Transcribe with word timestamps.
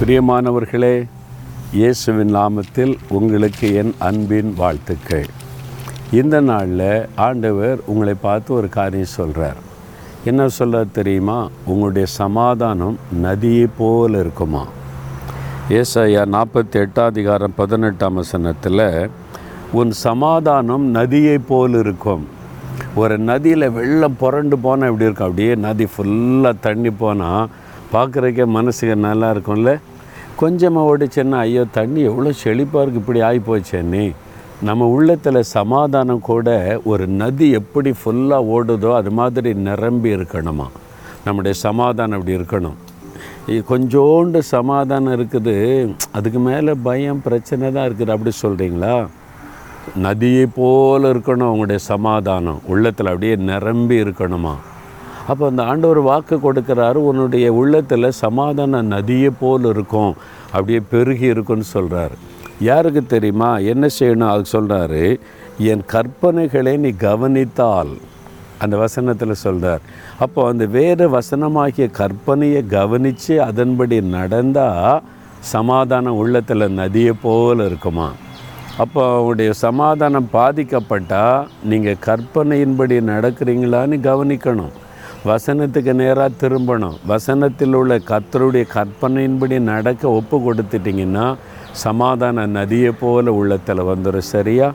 பிரியமானவர்களே 0.00 1.08
இயேசுவின் 1.72 2.34
நாமத்தில் 2.36 2.98
உங்களுக்கு 3.08 3.74
என் 3.74 3.94
அன்பின் 3.98 4.54
வாழ்த்துக்கள். 4.56 5.26
இந்த 6.10 6.40
நாளில் 6.40 7.08
ஆண்டவர் 7.14 7.78
உங்களை 7.86 8.14
பார்த்து 8.14 8.54
ஒரு 8.54 8.68
காரியம் 8.68 9.12
சொல்கிறார் 9.16 9.58
என்ன 10.24 10.48
சொல்ல 10.48 10.84
தெரியுமா? 10.84 11.48
உங்களுடைய 11.66 12.06
சமாதானம் 12.06 12.96
நதியை 13.12 13.66
போல் 13.78 14.14
இருக்குமா? 14.14 14.66
ஏசாயா 15.68 16.22
நாற்பத்தி 16.36 16.78
எட்டாதிகாரம் 16.84 17.56
பதினெட்டாம் 17.56 18.14
வசனத்தில் 18.14 19.10
உன் 19.72 19.90
சமாதானம் 19.90 20.84
நதியை 20.84 21.38
போல் 21.38 21.74
இருக்கும். 21.74 22.26
ஒரு 22.94 23.18
நதியில் 23.18 23.70
வெள்ளம் 23.70 24.16
புரண்டு 24.16 24.58
போனால் 24.58 24.88
எப்படி 24.88 25.04
இருக்கும்? 25.04 25.28
அப்படியே 25.28 25.54
நதி 25.54 25.88
ஃபுல்லாக 25.96 26.54
தண்ணி 26.60 26.90
போனால் 26.90 27.48
பார்க்குறக்கே 27.92 28.44
மனசுக்கு 28.46 28.96
நல்லா 28.96 29.30
இருக்கும்ல? 29.30 29.78
கொஞ்சமாக 30.42 30.90
ஓடிச்சேன்னா 30.90 31.38
ஐயோ 31.46 31.62
தண்ணி 31.78 32.00
எவ்வளோ 32.10 32.30
செழிப்பாக 32.42 32.82
இருக்குது 32.82 33.02
இப்படி 33.04 33.20
ஆகி 33.28 33.40
போச்சேன்னு 33.48 34.04
நம்ம 34.68 34.86
உள்ளத்தில் 34.94 35.48
சமாதானம் 35.56 36.22
கூட 36.28 36.48
ஒரு 36.90 37.04
நதி 37.20 37.46
எப்படி 37.60 37.90
ஃபுல்லாக 38.00 38.50
ஓடுதோ 38.56 38.90
அது 39.00 39.10
மாதிரி 39.18 39.50
நிரம்பி 39.68 40.10
இருக்கணுமா? 40.16 40.66
நம்முடைய 41.26 41.54
சமாதானம் 41.66 42.16
அப்படி 42.18 42.36
இருக்கணும். 42.38 42.76
கொஞ்சோண்டு 43.70 44.38
சமாதானம் 44.54 45.14
இருக்குது. 45.16 45.54
அதுக்கு 46.16 46.40
மேலே 46.48 46.72
பயம் 46.88 47.22
பிரச்சனை 47.26 47.66
தான் 47.76 47.86
இருக்குது. 47.88 48.14
அப்படி 48.16 48.32
சொல்கிறீங்களா 48.44 48.94
நதியை 50.06 50.44
போல் 50.58 51.10
இருக்கணும் 51.12 51.48
அவங்களுடைய 51.50 51.80
சமாதானம். 51.92 52.60
உள்ளத்தில் 52.72 53.10
அப்படியே 53.12 53.36
நிரம்பி 53.52 53.96
இருக்கணுமா? 54.04 54.54
அப்போ 55.30 55.44
அந்த 55.50 55.62
ஆண்டவர் 55.70 56.00
வாக்கு 56.10 56.36
கொடுக்குறாரு 56.44 56.98
உன்னுடைய 57.08 57.46
உள்ளத்தில் 57.60 58.16
சமாதான 58.24 58.82
நதியை 58.94 59.30
போல் 59.40 59.66
இருக்கும். 59.72 60.12
அப்படியே 60.52 60.80
பெருகி 60.92 61.26
இருக்குன்னு 61.34 61.66
சொல்கிறாரு 61.76 62.16
யாருக்கு 62.68 63.02
தெரியுமா? 63.14 63.50
என்ன 63.72 63.84
செய்யணும்? 63.98 64.30
அது 64.34 64.44
சொல்கிறாரு 64.56 65.02
என் 65.72 65.84
கற்பனைகளை 65.94 66.74
நீ 66.84 66.90
கவனித்தால். 67.08 67.92
அந்த 68.64 68.74
வசனத்தில் 68.82 69.42
சொல்கிறார் 69.44 69.84
அப்போ 70.24 70.40
அந்த 70.50 70.64
வேறு 70.78 71.04
வசனமாகிய 71.14 71.86
கற்பனையை 72.00 72.60
கவனித்து 72.74 73.34
அதன்படி 73.50 73.98
நடந்தால் 74.16 75.06
சமாதானம் 75.54 76.18
உள்ளத்தில் 76.22 76.74
நதியை 76.80 77.14
போல் 77.22 77.62
இருக்குமா? 77.68 78.08
அப்போ 78.82 79.00
அவங்களுடைய 79.12 79.50
சமாதானம் 79.64 80.28
பாதிக்கப்பட்டால் 80.36 81.48
நீங்கள் 81.70 82.02
கற்பனையின்படி 82.08 82.96
நடக்கிறீங்களான்னு 83.12 83.96
கவனிக்கணும். 84.10 84.76
வசனத்துக்கு 85.28 85.92
நேராக 86.00 86.36
திரும்பணும். 86.40 86.94
வசனத்தில் 87.06 87.74
உள்ள 87.78 87.94
கத்தருடைய 88.10 88.64
கற்பனையின்படி 88.74 89.56
நடக்க 89.72 90.10
ஒப்பு 90.18 90.36
கொடுத்துட்டிங்கன்னா 90.44 91.26
சமாதான 91.82 92.46
நதியை 92.46 92.92
போல 93.00 93.32
உள்ளத்தில் 93.32 93.88
வந்துடும் 93.90 94.30
சரியா? 94.34 94.68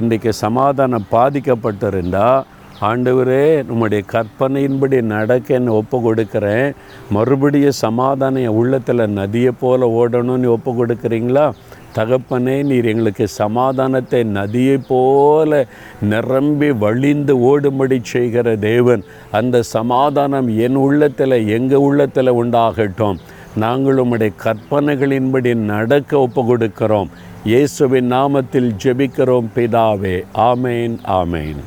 இன்றைக்கு 0.00 0.32
சமாதானம் 0.32 1.06
பாதிக்கப்பட்டிருந்தா 1.12 2.26
ஆண்டவரே 2.88 3.64
நம்முடைய 3.68 4.04
கற்பனையின்படி 4.12 5.02
நடக்க 5.14 5.54
என்ன 5.54 5.72
ஒப்பு 5.72 5.98
கொடுக்குறேன். 6.06 6.68
மறுபடியும் 7.16 7.80
சமாதானம் 7.86 8.42
என் 8.42 8.58
உள்ளத்தில் 8.62 9.14
நதியை 9.20 9.54
போல 9.62 9.88
ஓடணும்னு 10.00 10.54
ஒப்பு 10.56 10.72
கொடுக்குறீங்களா? 10.80 11.46
தகப்பனே 11.98 12.56
நீர் 12.70 12.88
எங்களுக்கு 12.92 13.26
சமாதானத்தை 13.28 14.22
நதியை 14.38 14.78
போல 14.88 15.60
நிரம்பி 16.12 16.70
வழிந்து 16.84 17.34
ஓடும்படி 17.50 17.98
செய்கிற 18.12 18.56
தேவன். 18.56 19.04
அந்த 19.38 19.62
சமாதானம் 19.76 20.48
என் 20.66 20.78
உள்ளத்தில் 20.86 21.38
எங்கள் 21.58 21.84
உள்ளத்தில் 21.88 22.38
உண்டாகட்டும். 22.42 23.20
நாங்கள் 23.64 24.00
உம்முடைய 24.02 24.32
கற்பனைகளின்படி 24.44 25.54
நடக்க 25.54 26.18
ஒப்பு 26.18 26.42
கொடுக்கிறோம் 26.48 27.12
இயேசுவின் 27.52 28.12
நாமத்தில் 28.12 28.70
ஜெபிக்கிறோம் 28.82 29.48
பிதாவே. 29.56 30.16
ஆமேன் 30.50 30.96
ஆமேன். 31.20 31.62